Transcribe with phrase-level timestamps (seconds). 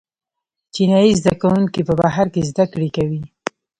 [0.73, 3.21] چینايي زده کوونکي په بهر کې زده کړې کوي.